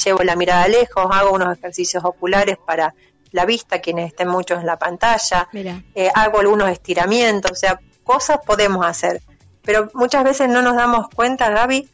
llevo 0.04 0.22
la 0.22 0.36
mirada 0.36 0.68
lejos, 0.68 1.06
hago 1.10 1.32
unos 1.32 1.56
ejercicios 1.58 2.04
oculares 2.04 2.56
para 2.64 2.94
la 3.32 3.44
vista, 3.44 3.80
quienes 3.80 4.08
estén 4.08 4.28
muchos 4.28 4.60
en 4.60 4.66
la 4.66 4.78
pantalla, 4.78 5.48
eh, 5.52 6.10
hago 6.14 6.38
algunos 6.38 6.70
estiramientos, 6.70 7.50
o 7.50 7.56
sea, 7.56 7.80
cosas 8.04 8.38
podemos 8.46 8.86
hacer. 8.86 9.20
Pero 9.62 9.90
muchas 9.94 10.22
veces 10.22 10.48
no 10.48 10.62
nos 10.62 10.76
damos 10.76 11.08
cuenta, 11.08 11.50
Gaby, 11.50 11.88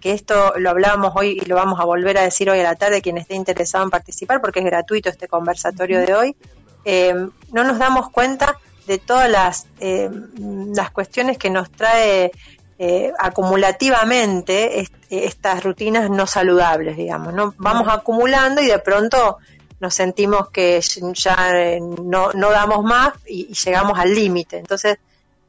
que 0.00 0.12
esto 0.12 0.54
lo 0.56 0.70
hablábamos 0.70 1.12
hoy 1.14 1.38
y 1.40 1.44
lo 1.46 1.56
vamos 1.56 1.78
a 1.78 1.84
volver 1.84 2.18
a 2.18 2.22
decir 2.22 2.50
hoy 2.50 2.60
a 2.60 2.64
la 2.64 2.74
tarde, 2.74 3.02
quien 3.02 3.18
esté 3.18 3.34
interesado 3.34 3.84
en 3.84 3.90
participar, 3.90 4.40
porque 4.40 4.60
es 4.60 4.64
gratuito 4.64 5.08
este 5.08 5.28
conversatorio 5.28 6.00
de 6.00 6.14
hoy, 6.14 6.36
eh, 6.84 7.14
no 7.52 7.64
nos 7.64 7.78
damos 7.78 8.10
cuenta 8.10 8.56
de 8.86 8.98
todas 8.98 9.30
las, 9.30 9.66
eh, 9.78 10.10
las 10.74 10.90
cuestiones 10.90 11.38
que 11.38 11.50
nos 11.50 11.70
trae 11.70 12.32
eh, 12.78 13.12
acumulativamente 13.18 14.88
estas 15.10 15.62
rutinas 15.62 16.08
no 16.08 16.26
saludables, 16.26 16.96
digamos, 16.96 17.34
¿no? 17.34 17.54
Vamos 17.58 17.88
acumulando 17.88 18.62
y 18.62 18.66
de 18.66 18.78
pronto 18.78 19.36
nos 19.80 19.94
sentimos 19.94 20.48
que 20.48 20.80
ya 21.12 21.78
no, 21.80 22.32
no 22.32 22.50
damos 22.50 22.82
más 22.82 23.12
y, 23.26 23.52
llegamos 23.52 23.98
al 23.98 24.14
límite. 24.14 24.58
Entonces, 24.58 24.98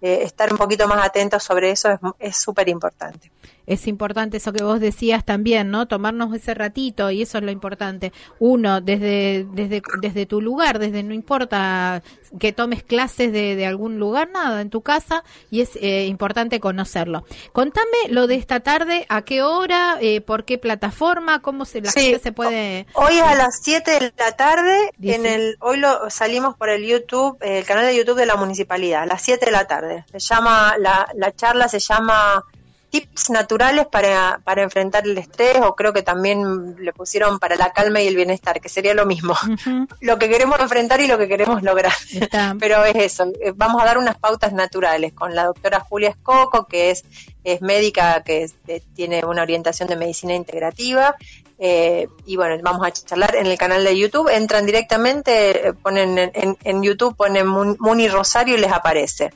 estar 0.02 0.52
un 0.52 0.58
poquito 0.58 0.88
más 0.88 1.06
atentos 1.06 1.44
sobre 1.44 1.72
eso 1.72 1.90
es 2.20 2.36
súper 2.36 2.68
importante 2.68 3.32
es 3.68 3.88
importante 3.88 4.38
eso 4.38 4.54
que 4.54 4.64
vos 4.64 4.80
decías 4.80 5.26
también, 5.26 5.72
¿no? 5.72 5.88
Tomarnos 5.88 6.34
ese 6.36 6.54
ratito 6.54 7.12
y 7.12 7.22
eso 7.22 7.38
es 7.38 7.44
lo 7.44 7.52
importante. 7.52 8.12
Uno, 8.40 8.82
desde, 8.82 9.46
desde, 9.52 9.82
desde 10.02 10.26
tu 10.26 10.42
lugar, 10.42 10.80
desde 10.80 11.04
no 11.04 11.14
importa 11.14 12.02
que 12.40 12.54
tomes 12.54 12.84
clases 12.84 13.32
de, 13.32 13.56
de 13.56 13.66
algún 13.66 14.00
lugar, 14.00 14.30
nada, 14.30 14.62
en 14.62 14.70
tu 14.70 14.82
casa 14.82 15.24
y 15.50 15.62
es 15.62 15.76
eh, 15.76 16.06
importante 16.06 16.60
conocerlo. 16.60 17.26
Contame 17.52 18.08
lo 18.10 18.28
de 18.28 18.36
esta 18.36 18.62
tarde, 18.62 19.06
a 19.10 19.24
qué 19.24 19.44
hora, 19.44 19.98
eh, 20.02 20.22
por 20.22 20.46
qué 20.46 20.58
plataforma, 20.58 21.42
cómo 21.42 21.66
se, 21.66 21.82
la 21.82 21.92
gente 21.92 22.20
se 22.20 22.32
puede... 22.32 22.88
Hoy 22.94 23.20
a 23.20 23.36
las 23.36 23.60
7 23.62 23.92
de 23.92 24.14
la 24.18 24.32
tarde, 24.34 24.92
en 25.02 25.26
el, 25.26 25.58
hoy 25.60 25.78
lo 25.78 26.10
salimos 26.10 26.56
por 26.56 26.70
el 26.70 26.86
YouTube, 26.86 27.38
el 27.42 27.66
canal 27.66 27.86
de 27.86 27.96
YouTube 27.96 28.18
de 28.18 28.26
la 28.26 28.36
municipalidad, 28.36 29.04
a 29.04 29.06
las 29.06 29.22
7 29.22 29.46
de 29.46 29.52
la 29.52 29.68
tarde. 29.68 30.06
Se 30.12 30.20
llama, 30.20 30.76
la, 30.78 31.08
la 31.16 31.34
charla 31.34 31.68
se 31.68 31.80
llama 31.80 32.44
tips 32.92 33.30
naturales 33.30 33.88
para, 33.88 34.42
para 34.44 34.64
enfrentar 34.64 35.06
el 35.06 35.18
estrés 35.18 35.58
o 35.62 35.76
creo 35.76 35.94
que 35.94 36.04
también 36.04 36.76
le 36.78 36.92
pusieron 36.92 37.40
para 37.40 37.56
la 37.56 37.72
calma 37.72 38.02
y 38.02 38.08
el 38.08 38.18
bienestar, 38.18 38.60
que 38.60 38.70
sería 38.70 38.94
lo 38.94 39.06
mismo. 39.06 39.34
Lo 40.02 40.20
que 40.20 40.30
queremos 40.30 40.60
enfrentar 40.60 41.00
y 41.00 41.08
lo 41.08 41.18
que 41.18 41.28
queremos 41.28 41.64
lograr. 41.64 41.94
Pero 42.60 42.84
es 42.84 42.96
eso, 42.96 43.32
eh, 43.40 43.54
vamos 43.56 43.82
a 43.82 43.86
dar 43.86 43.98
unas 43.98 44.18
pautas 44.18 44.52
naturales 44.52 45.14
con 45.14 45.34
la 45.36 45.46
doctora 45.46 45.80
Julia 45.80 46.10
Escoco, 46.10 46.66
que 46.66 46.92
es, 46.92 47.06
es 47.44 47.62
médica, 47.62 48.24
que 48.24 48.50
eh, 48.68 48.82
tiene 48.94 49.24
una 49.24 49.44
orientación 49.44 49.88
de 49.88 49.96
medicina 49.96 50.34
integrativa. 50.34 51.16
Eh, 51.60 52.08
y 52.26 52.36
bueno, 52.36 52.62
vamos 52.64 52.86
a 52.86 52.92
charlar 52.92 53.36
en 53.36 53.46
el 53.46 53.58
canal 53.58 53.84
de 53.84 53.98
YouTube. 53.98 54.28
Entran 54.30 54.66
directamente, 54.66 55.74
ponen 55.82 56.18
en, 56.18 56.58
en 56.62 56.84
YouTube, 56.84 57.16
ponen 57.16 57.48
Muni 57.48 58.08
Rosario 58.10 58.58
y 58.58 58.60
les 58.60 58.72
aparece. 58.72 59.32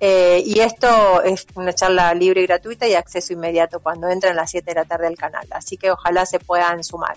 Eh, 0.00 0.42
y 0.46 0.60
esto 0.60 1.22
es 1.22 1.46
una 1.54 1.72
charla 1.72 2.14
libre 2.14 2.42
y 2.42 2.46
gratuita 2.46 2.86
y 2.86 2.94
acceso 2.94 3.32
inmediato 3.32 3.80
cuando 3.80 4.08
entran 4.08 4.34
a 4.34 4.42
las 4.42 4.50
7 4.50 4.70
de 4.70 4.74
la 4.74 4.84
tarde 4.84 5.06
al 5.06 5.16
canal. 5.16 5.46
Así 5.50 5.76
que 5.76 5.90
ojalá 5.90 6.24
se 6.24 6.38
puedan 6.38 6.84
sumar. 6.84 7.16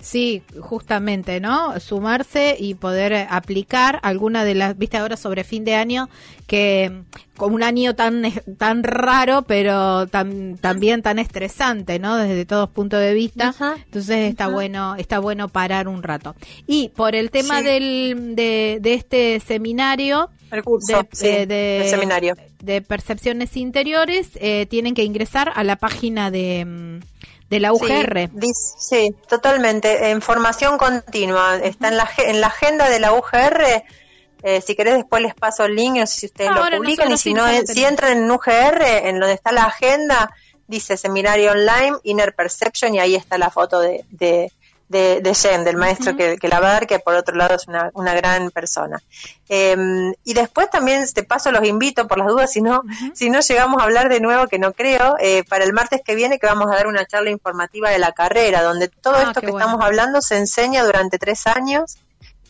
Sí, 0.00 0.42
justamente, 0.60 1.40
¿no? 1.40 1.78
Sumarse 1.78 2.56
y 2.58 2.74
poder 2.74 3.26
aplicar 3.28 4.00
alguna 4.02 4.44
de 4.44 4.54
las, 4.54 4.78
viste 4.78 4.96
ahora 4.96 5.16
sobre 5.16 5.44
fin 5.44 5.64
de 5.64 5.74
año, 5.74 6.08
que 6.46 7.02
con 7.36 7.52
un 7.52 7.62
año 7.62 7.94
tan, 7.94 8.22
tan 8.56 8.82
raro, 8.82 9.42
pero 9.42 10.06
tan, 10.06 10.56
también 10.56 11.02
tan 11.02 11.18
estresante, 11.18 11.98
¿no? 11.98 12.16
Desde 12.16 12.46
todos 12.46 12.70
puntos 12.70 13.00
de 13.00 13.12
vista. 13.12 13.54
Entonces 13.84 14.30
está 14.30 14.48
bueno, 14.48 14.94
está 14.96 15.18
bueno 15.18 15.48
parar 15.48 15.86
un 15.86 16.02
rato. 16.02 16.34
Y 16.66 16.88
por 16.88 17.14
el 17.14 17.30
tema 17.30 17.60
del, 17.60 18.34
de, 18.36 18.78
de 18.80 18.94
este 18.94 19.38
seminario, 19.40 20.30
el 20.52 20.62
curso, 20.62 21.06
de, 21.20 21.46
de, 21.46 21.86
seminario. 21.88 22.34
De 22.60 22.82
percepciones 22.82 23.56
interiores, 23.56 24.30
eh, 24.36 24.66
tienen 24.66 24.94
que 24.94 25.04
ingresar 25.04 25.52
a 25.54 25.64
la 25.64 25.76
página 25.76 26.30
de, 26.30 26.64
mm, 26.64 27.00
de 27.50 27.60
la 27.60 27.72
UGR. 27.72 28.30
Sí, 28.78 29.14
totalmente. 29.28 30.10
En 30.10 30.22
formación 30.22 30.78
continua. 30.78 31.56
Está 31.56 31.88
en 31.88 31.96
la, 31.96 32.08
en 32.18 32.40
la 32.40 32.46
agenda 32.46 32.88
de 32.88 33.00
la 33.00 33.12
UGR. 33.12 33.84
Eh, 34.42 34.60
si 34.62 34.74
querés 34.74 34.94
después 34.94 35.22
les 35.22 35.34
paso 35.34 35.66
el 35.66 35.74
link 35.74 36.02
si 36.06 36.26
ustedes 36.26 36.50
lo 36.50 36.64
publican 36.78 37.12
y 37.12 37.18
si 37.18 37.34
no, 37.34 37.44
si 37.66 37.84
entran 37.84 38.16
en 38.16 38.30
UGR, 38.30 38.82
en 39.04 39.20
donde 39.20 39.34
está 39.34 39.52
la 39.52 39.64
agenda, 39.64 40.34
dice 40.66 40.96
seminario 40.96 41.52
online, 41.52 41.98
Inner 42.04 42.34
Perception 42.34 42.94
y 42.94 43.00
ahí 43.00 43.14
está 43.16 43.36
la 43.36 43.50
foto 43.50 43.80
de, 43.80 44.04
de, 44.10 44.50
de 44.90 45.34
Jen, 45.34 45.64
del 45.64 45.76
maestro 45.76 46.16
que, 46.16 46.36
la 46.48 46.58
va 46.58 46.70
a 46.70 46.72
dar, 46.72 46.86
que 46.88 46.98
por 46.98 47.14
otro 47.14 47.36
lado 47.36 47.54
es 47.54 47.68
una, 47.68 47.90
una 47.94 48.12
gran 48.12 48.50
persona. 48.50 49.00
Em, 49.48 50.12
y 50.24 50.34
después 50.34 50.68
también, 50.68 51.04
de 51.14 51.22
paso, 51.22 51.52
los 51.52 51.64
invito, 51.64 52.08
por 52.08 52.18
las 52.18 52.26
dudas, 52.26 52.52
si 52.52 52.60
no, 52.60 52.82
si 53.14 53.30
no 53.30 53.40
llegamos 53.40 53.80
a 53.80 53.84
hablar 53.84 54.08
de 54.08 54.20
nuevo, 54.20 54.48
que 54.48 54.58
no 54.58 54.72
creo, 54.72 55.16
eh, 55.20 55.44
para 55.48 55.64
el 55.64 55.72
martes 55.72 56.02
que 56.04 56.16
viene, 56.16 56.40
que 56.40 56.46
vamos 56.46 56.70
a 56.70 56.74
dar 56.74 56.88
una 56.88 57.06
charla 57.06 57.30
informativa 57.30 57.88
de 57.90 58.00
la 58.00 58.12
carrera, 58.12 58.62
donde 58.62 58.88
todo 58.88 59.14
ah, 59.16 59.22
esto 59.22 59.40
que 59.40 59.50
estamos 59.50 59.80
hablando 59.80 60.20
se 60.22 60.36
enseña 60.36 60.82
durante 60.82 61.18
tres 61.18 61.46
años 61.46 61.98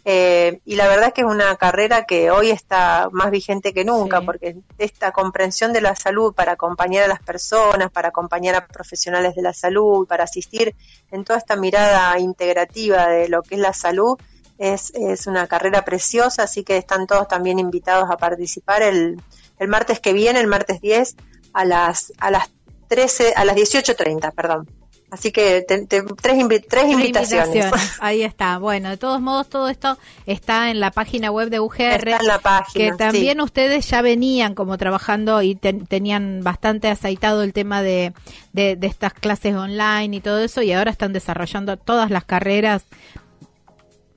eh, 0.04 0.61
y 0.64 0.76
la 0.76 0.88
verdad 0.88 1.09
es 1.09 1.12
que 1.12 1.21
es 1.21 1.26
una 1.26 1.54
carrera 1.57 2.04
que 2.04 2.30
hoy 2.30 2.50
está 2.50 3.09
más 3.12 3.30
vigente 3.30 3.75
que 3.75 3.85
nunca, 3.85 4.23
porque 4.23 4.57
esta 4.78 5.12
comprensión 5.12 5.73
de 5.73 5.80
la 5.80 5.95
salud 5.95 6.35
para 6.35 6.52
acompañar 6.52 7.04
a 7.04 7.09
las 7.09 7.21
personas, 7.21 7.90
para 7.90 8.09
acompañar 8.09 8.54
a 8.54 8.66
profesionales 8.66 9.35
de 9.35 9.42
la 9.42 9.52
salud, 9.52 10.07
para 10.07 10.25
asistir 10.25 10.75
en 11.11 11.25
toda 11.25 11.38
esta 11.38 11.57
mirada 11.57 12.19
integrativa 12.19 13.09
de 13.09 13.28
lo 13.28 13.42
que 13.42 13.57
es 13.57 13.61
la 13.61 13.75
salud, 13.75 14.19
es, 14.59 14.92
es 14.95 15.26
una 15.26 15.47
carrera 15.47 15.85
preciosa, 15.85 16.45
así 16.45 16.64
que 16.64 16.76
están 16.76 17.07
todos 17.07 17.28
también 17.28 17.59
invitados 17.59 18.11
a 18.11 18.16
participar 18.16 18.83
el, 18.83 19.21
el 19.59 19.69
martes 19.69 20.00
que 20.00 20.12
viene, 20.12 20.40
el 20.40 20.47
martes 20.47 20.80
10, 20.80 21.16
a 21.52 21.64
las, 21.64 22.12
a 22.19 22.30
las 22.30 22.50
13, 22.88 23.35
a 23.37 23.45
las 23.45 23.57
18.30, 23.57 24.33
perdón. 24.35 24.79
Así 25.10 25.32
que 25.32 25.64
tres, 25.66 25.86
tres, 25.88 26.88
invitaciones. 26.88 27.72
Ahí 28.00 28.22
está. 28.22 28.58
Bueno, 28.58 28.90
de 28.90 28.96
todos 28.96 29.20
modos, 29.20 29.48
todo 29.48 29.68
esto 29.68 29.98
está 30.26 30.70
en 30.70 30.78
la 30.78 30.92
página 30.92 31.30
web 31.30 31.50
de 31.50 31.58
UGR. 31.58 32.08
Está 32.08 32.16
en 32.20 32.26
la 32.26 32.38
página. 32.38 32.90
Que 32.90 32.96
también 32.96 33.40
ustedes 33.40 33.88
ya 33.88 34.02
venían 34.02 34.54
como 34.54 34.78
trabajando 34.78 35.42
y 35.42 35.56
tenían 35.56 36.42
bastante 36.42 36.88
aceitado 36.88 37.42
el 37.42 37.52
tema 37.52 37.82
de, 37.82 38.12
de, 38.52 38.78
estas 38.82 39.12
clases 39.12 39.54
online 39.54 40.16
y 40.16 40.20
todo 40.20 40.38
eso, 40.40 40.62
y 40.62 40.72
ahora 40.72 40.90
están 40.90 41.12
desarrollando 41.12 41.76
todas 41.76 42.10
las 42.10 42.24
carreras 42.24 42.84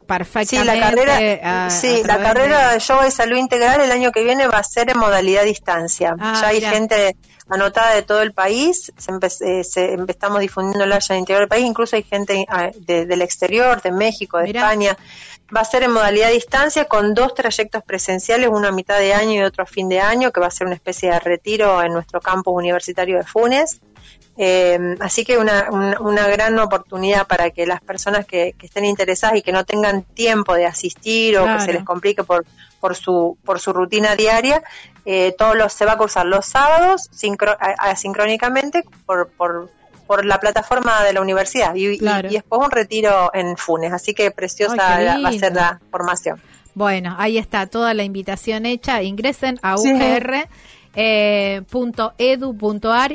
perfectamente. 0.05 0.73
Sí, 0.73 0.79
la 0.79 0.89
carrera, 0.89 1.69
sí, 1.69 2.03
la 2.05 2.19
carrera 2.19 2.73
de 2.73 2.79
yoga 2.79 3.07
y 3.07 3.11
salud 3.11 3.37
integral 3.37 3.81
el 3.81 3.91
año 3.91 4.11
que 4.11 4.23
viene 4.23 4.47
va 4.47 4.59
a 4.59 4.63
ser 4.63 4.89
en 4.89 4.97
modalidad 4.97 5.43
distancia. 5.43 6.15
Ah, 6.19 6.37
ya 6.41 6.47
hay 6.49 6.61
gente 6.61 7.15
anotada 7.49 7.95
de 7.95 8.03
todo 8.03 8.21
el 8.21 8.33
país, 8.33 8.91
se, 8.97 9.63
se 9.63 9.97
estamos 10.07 10.39
difundiéndola 10.39 10.99
ya 10.99 11.13
en 11.13 11.17
el 11.17 11.19
interior 11.19 11.41
del 11.41 11.49
país, 11.49 11.65
incluso 11.65 11.95
hay 11.95 12.03
gente 12.03 12.45
ah, 12.47 12.71
del 12.77 13.21
exterior, 13.21 13.81
de 13.81 13.91
México, 13.91 14.37
de 14.37 14.51
España. 14.51 14.97
Va 15.55 15.61
a 15.61 15.65
ser 15.65 15.83
en 15.83 15.91
modalidad 15.91 16.31
distancia 16.31 16.85
con 16.85 17.13
dos 17.13 17.35
trayectos 17.35 17.83
presenciales, 17.83 18.49
uno 18.51 18.67
a 18.67 18.71
mitad 18.71 18.97
de 18.97 19.13
año 19.13 19.33
y 19.33 19.43
otro 19.43 19.63
a 19.63 19.67
fin 19.67 19.89
de 19.89 19.99
año, 19.99 20.31
que 20.31 20.39
va 20.39 20.47
a 20.47 20.51
ser 20.51 20.67
una 20.67 20.75
especie 20.75 21.11
de 21.11 21.19
retiro 21.19 21.81
en 21.83 21.93
nuestro 21.93 22.21
campus 22.21 22.53
universitario 22.55 23.17
de 23.17 23.23
Funes. 23.23 23.79
Eh, 24.35 24.95
así 24.99 25.23
que 25.23 25.37
una, 25.37 25.69
una, 25.99 26.27
gran 26.27 26.57
oportunidad 26.57 27.27
para 27.27 27.51
que 27.51 27.67
las 27.67 27.81
personas 27.81 28.25
que, 28.25 28.55
estén 28.61 28.85
interesadas 28.85 29.37
y 29.37 29.41
que 29.43 29.51
no 29.51 29.63
tengan 29.63 30.01
tiempo 30.03 30.55
de 30.55 30.65
asistir 30.65 31.37
o 31.37 31.45
que 31.45 31.59
se 31.59 31.73
les 31.73 31.83
complique 31.83 32.23
por, 32.23 32.45
por, 32.79 32.95
su, 32.95 33.37
por 33.45 33.59
su 33.59 33.73
rutina 33.73 34.15
diaria, 34.15 34.63
eh, 35.05 35.35
todos 35.37 35.55
los, 35.55 35.71
se 35.73 35.85
va 35.85 35.93
a 35.93 35.97
cursar 35.97 36.25
los 36.25 36.47
sábados 36.47 37.09
asincrónicamente 37.77 38.83
por, 39.05 39.29
por, 39.29 39.69
por 40.07 40.25
la 40.25 40.39
plataforma 40.39 41.03
de 41.03 41.13
la 41.13 41.21
universidad 41.21 41.75
y, 41.75 41.97
después 41.97 42.61
un 42.61 42.71
retiro 42.71 43.29
en 43.35 43.55
Funes. 43.55 43.93
Así 43.93 44.15
que 44.15 44.31
preciosa 44.31 44.75
va 44.75 45.29
a 45.29 45.31
ser 45.33 45.53
la 45.53 45.79
formación. 45.91 46.41
Bueno, 46.75 47.15
ahí 47.19 47.37
está 47.37 47.67
toda 47.67 47.93
la 47.93 48.03
invitación 48.03 48.65
hecha. 48.65 49.03
Ingresen 49.03 49.59
a 49.61 49.75
UGR 49.75 50.47
eh, 50.95 51.61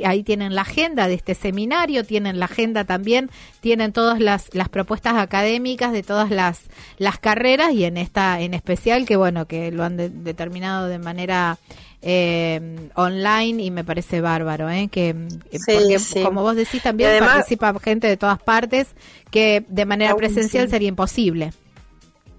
ahí 0.05 0.23
tienen 0.25 0.55
la 0.55 0.63
agenda 0.63 1.07
de 1.07 1.15
este 1.15 1.35
seminario, 1.35 2.05
tienen 2.05 2.39
la 2.39 2.47
agenda 2.47 2.85
también, 2.85 3.31
tienen 3.61 3.93
todas 3.93 4.21
las, 4.21 4.55
las 4.55 4.69
propuestas 4.69 5.15
académicas 5.15 5.93
de 5.93 6.03
todas 6.03 6.31
las, 6.31 6.63
las 6.99 7.19
carreras 7.19 7.73
y 7.73 7.85
en 7.85 7.97
esta 7.97 8.41
en 8.41 8.55
especial 8.55 9.07
que 9.07 9.17
bueno, 9.17 9.47
que 9.47 9.71
lo 9.71 9.85
han 9.85 9.97
determinado 10.25 10.89
de 10.89 10.99
manera 10.99 11.59
eh, 12.03 12.91
online 12.95 13.63
y 13.63 13.71
me 13.71 13.85
parece 13.85 14.21
bárbaro, 14.21 14.69
¿eh? 14.71 14.89
que 14.91 15.15
como 16.25 16.43
vos 16.43 16.57
decís 16.57 16.83
también 16.83 17.19
participa 17.21 17.75
gente 17.81 18.07
de 18.07 18.17
todas 18.17 18.41
partes 18.41 18.89
que 19.31 19.65
de 19.69 19.85
manera 19.85 20.15
presencial 20.17 20.69
sería 20.69 20.89
imposible. 20.89 21.53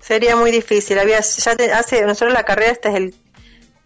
Sería 0.02 0.36
muy 0.38 0.52
difícil. 0.52 0.98
Había 0.98 1.20
ya 1.20 1.78
hace 1.78 2.06
nosotros 2.06 2.34
la 2.34 2.44
carrera 2.44 2.72
este 2.72 2.90
es 2.90 2.96
el 2.96 3.14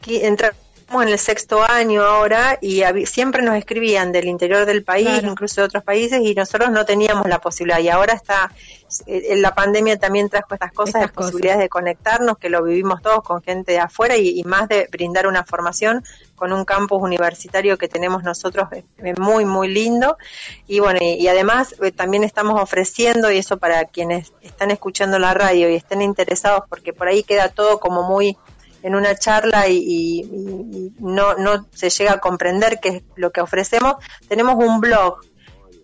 entrar 0.08 0.54
en 0.92 1.10
el 1.10 1.20
sexto 1.20 1.64
año 1.64 2.04
ahora 2.04 2.58
y 2.62 2.84
siempre 3.06 3.42
nos 3.42 3.56
escribían 3.56 4.12
del 4.12 4.26
interior 4.26 4.66
del 4.66 4.84
país, 4.84 5.24
incluso 5.24 5.62
de 5.62 5.66
otros 5.66 5.84
países, 5.84 6.22
y 6.22 6.34
nosotros 6.36 6.72
no 6.72 6.86
teníamos 6.86 7.28
la 7.28 7.40
posibilidad. 7.40 7.80
Y 7.80 7.90
ahora 7.90 8.14
está, 8.14 8.52
eh, 9.08 9.36
la 9.38 9.56
pandemia 9.56 9.98
también 9.98 10.30
trajo 10.30 10.54
estas 10.54 10.72
cosas, 10.72 11.02
de 11.02 11.08
posibilidades 11.08 11.62
de 11.62 11.70
conectarnos, 11.70 12.38
que 12.38 12.50
lo 12.50 12.64
vivimos 12.64 13.02
todos 13.02 13.24
con 13.24 13.42
gente 13.42 13.74
de 13.74 13.80
afuera 13.80 14.18
y, 14.18 14.44
más 14.44 14.68
de 14.68 14.88
brindar 14.92 15.28
una 15.28 15.44
formación 15.44 16.04
con 16.36 16.52
un 16.52 16.66
campus 16.66 17.02
universitario 17.02 17.78
que 17.78 17.88
tenemos 17.88 18.24
nosotros 18.24 18.68
muy, 19.18 19.46
muy 19.46 19.68
lindo. 19.68 20.18
Y 20.68 20.80
bueno, 20.80 21.00
y, 21.02 21.28
además 21.28 21.76
eh, 21.82 21.92
también 21.92 22.24
estamos 22.24 22.62
ofreciendo, 22.62 23.32
y 23.32 23.38
eso 23.38 23.58
para 23.58 23.86
quienes 23.86 24.34
están 24.42 24.72
escuchando 24.72 25.18
la 25.18 25.34
radio 25.34 25.70
y 25.70 25.76
estén 25.76 26.02
interesados, 26.02 26.64
porque 26.70 26.94
por 26.94 27.08
ahí 27.08 27.24
queda 27.24 27.50
todo 27.50 27.80
como 27.80 28.04
muy 28.04 28.38
en 28.84 28.96
una 28.96 29.16
charla 29.16 29.68
y, 29.70 30.92
no, 31.00 31.36
no 31.36 31.68
se 31.74 31.90
llega 31.90 32.14
a 32.14 32.20
comprender 32.20 32.80
qué 32.80 32.90
es 32.90 33.04
lo 33.16 33.32
que 33.32 33.42
ofrecemos, 33.42 33.96
tenemos 34.28 34.56
un 34.56 34.80
blog 34.80 35.20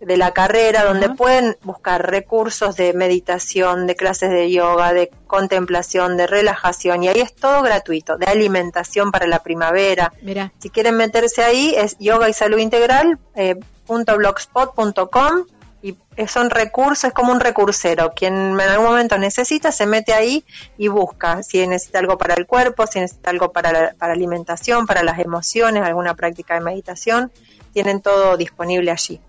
de 0.01 0.17
la 0.17 0.31
carrera 0.31 0.83
donde 0.85 1.09
pueden 1.09 1.57
buscar 1.61 2.09
recursos 2.09 2.75
de 2.77 2.93
meditación, 2.93 3.85
de 3.85 3.95
clases 3.95 4.29
de 4.29 4.49
yoga, 4.51 4.93
de 4.93 5.11
contemplación, 5.27 6.15
de 6.15 6.27
relajación 6.27 7.03
y 7.03 7.09
ahí 7.09 7.19
es 7.19 7.35
todo 7.35 7.61
gratuito, 7.61 8.17
de 8.17 8.25
alimentación 8.25 9.11
para 9.11 9.27
la 9.27 9.39
primavera. 9.39 10.13
Mira. 10.21 10.53
Si 10.59 10.69
quieren 10.69 10.95
meterse 10.95 11.43
ahí 11.43 11.73
es 11.75 11.97
yoga 11.99 12.29
y 12.29 12.33
salud 12.33 12.59
integral 12.59 13.19
eh, 13.35 13.55
.blogspot.com 13.87 15.45
y 15.81 15.95
son 16.27 16.49
recursos, 16.49 17.05
es 17.05 17.13
como 17.13 17.31
un 17.31 17.39
recursero. 17.39 18.11
Quien 18.13 18.33
en 18.33 18.59
algún 18.59 18.87
momento 18.87 19.17
necesita 19.17 19.71
se 19.71 19.85
mete 19.85 20.13
ahí 20.13 20.43
y 20.77 20.89
busca 20.89 21.41
si 21.43 21.65
necesita 21.65 21.99
algo 21.99 22.17
para 22.17 22.33
el 22.33 22.45
cuerpo, 22.45 22.85
si 22.85 22.99
necesita 22.99 23.29
algo 23.29 23.51
para 23.51 23.71
la 23.71 23.93
para 23.97 24.13
alimentación, 24.13 24.85
para 24.85 25.03
las 25.03 25.19
emociones, 25.19 25.83
alguna 25.83 26.15
práctica 26.15 26.55
de 26.55 26.61
meditación. 26.61 27.31
Tienen 27.71 28.01
todo 28.01 28.35
disponible 28.35 28.91
allí. 28.91 29.21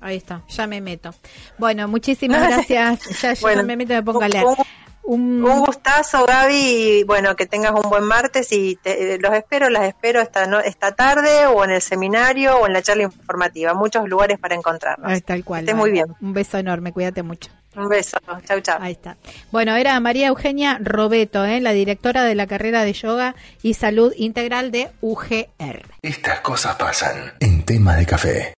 Ahí 0.00 0.16
está, 0.16 0.42
ya 0.48 0.66
me 0.66 0.80
meto. 0.80 1.14
Bueno, 1.58 1.88
muchísimas 1.88 2.46
gracias. 2.48 3.00
Ya, 3.40 3.62
me 3.62 3.76
meto, 3.76 3.94
me 3.94 4.02
pongo 4.02 4.22
a 4.22 4.28
leer. 4.28 4.46
Un... 5.06 5.40
gustazo, 5.42 6.26
Gaby, 6.26 6.54
y 6.54 7.04
bueno, 7.04 7.36
que 7.36 7.46
tengas 7.46 7.72
un 7.72 7.88
buen 7.88 8.04
martes 8.04 8.52
y 8.52 8.78
los 9.20 9.32
espero, 9.34 9.70
las 9.70 9.84
espero 9.84 10.20
esta, 10.20 10.46
no, 10.46 10.60
esta 10.60 10.92
tarde 10.92 11.46
o 11.46 11.64
en 11.64 11.70
el 11.70 11.82
seminario 11.82 12.56
o 12.58 12.66
en 12.66 12.72
la 12.72 12.82
charla 12.82 13.04
informativa. 13.04 13.74
Muchos 13.74 14.08
lugares 14.08 14.38
para 14.38 14.54
encontrarnos. 14.54 15.10
Ahí 15.10 15.20
tal 15.20 15.44
cual. 15.44 15.60
Esté 15.60 15.74
muy 15.74 15.90
bien. 15.90 16.06
Un 16.20 16.32
beso 16.32 16.58
enorme, 16.58 16.92
cuídate 16.92 17.22
mucho. 17.22 17.50
Un 17.76 17.88
beso, 17.88 18.16
chau, 18.46 18.60
chau. 18.60 18.78
Ahí 18.80 18.92
está. 18.92 19.16
Bueno, 19.52 19.76
era 19.76 20.00
María 20.00 20.28
Eugenia 20.28 20.78
Robeto, 20.80 21.44
¿eh? 21.44 21.60
la 21.60 21.72
directora 21.72 22.24
de 22.24 22.34
la 22.34 22.46
carrera 22.46 22.84
de 22.84 22.94
yoga 22.94 23.36
y 23.62 23.74
salud 23.74 24.12
integral 24.16 24.70
de 24.70 24.90
UGR. 25.02 25.84
Estas 26.00 26.40
cosas 26.40 26.76
pasan 26.76 27.34
en 27.38 27.64
tema 27.64 27.96
de 27.96 28.06
café. 28.06 28.54